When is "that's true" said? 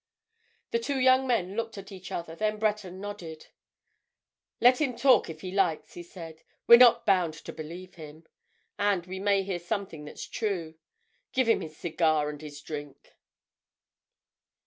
10.05-10.73